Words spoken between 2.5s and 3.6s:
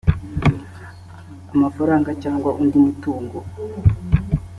undi mutungo